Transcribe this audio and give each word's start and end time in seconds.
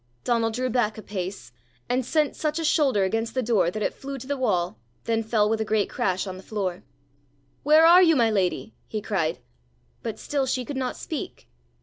Donal 0.23 0.49
drew 0.49 0.71
back 0.71 0.97
a 0.97 1.03
pace, 1.03 1.51
and 1.87 2.03
sent 2.03 2.35
such 2.35 2.57
a 2.57 2.63
shoulder 2.65 3.03
against 3.03 3.35
the 3.35 3.43
door 3.43 3.69
that 3.69 3.83
it 3.83 3.93
flew 3.93 4.17
to 4.17 4.25
the 4.25 4.35
wall, 4.35 4.79
then 5.03 5.21
fell 5.21 5.47
with 5.47 5.61
a 5.61 5.63
great 5.63 5.91
crash 5.91 6.25
on 6.25 6.37
the 6.37 6.41
floor. 6.41 6.81
"Where 7.61 7.85
are 7.85 8.01
you, 8.01 8.15
my 8.15 8.31
lady?" 8.31 8.73
he 8.87 8.99
cried. 8.99 9.37
But 10.01 10.17
still 10.17 10.47
she 10.47 10.65
could 10.65 10.75
not 10.75 10.97
speak. 10.97 11.47